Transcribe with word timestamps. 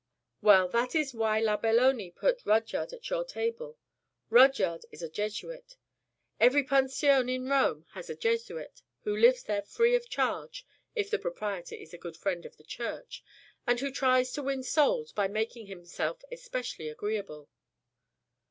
"Well, 0.41 0.67
that 0.69 0.95
is 0.95 1.13
why 1.13 1.39
la 1.39 1.57
Belloni 1.57 2.09
put 2.09 2.43
Rudyard 2.43 2.91
at 2.91 3.07
your 3.11 3.23
table. 3.23 3.77
Rudyard 4.31 4.83
is 4.89 5.03
a 5.03 5.09
Jesuit. 5.09 5.77
Every 6.39 6.63
pension 6.63 7.29
in 7.29 7.47
Rome 7.47 7.85
has 7.91 8.09
a 8.09 8.15
Jesuit 8.15 8.81
who 9.03 9.15
lives 9.15 9.43
there 9.43 9.61
free 9.61 9.93
of 9.93 10.09
charge, 10.09 10.65
if 10.95 11.11
the 11.11 11.19
proprietor 11.19 11.75
is 11.75 11.93
a 11.93 11.99
good 11.99 12.17
friend 12.17 12.47
of 12.47 12.57
the 12.57 12.63
Church, 12.63 13.23
and 13.67 13.79
who 13.79 13.91
tries 13.91 14.31
to 14.31 14.41
win 14.41 14.63
souls 14.63 15.11
by 15.11 15.27
making 15.27 15.67
himself 15.67 16.23
especially 16.31 16.89
agreeable." 16.89 17.47